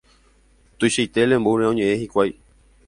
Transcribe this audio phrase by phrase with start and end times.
[0.77, 2.31] tuichaite lembúre oñe'ẽ hikuái